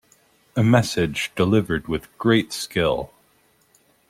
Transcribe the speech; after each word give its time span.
A 0.55 0.63
message 0.63 1.31
delivered 1.35 1.87
with 1.87 2.07
great 2.17 2.51
skill. 2.53 3.11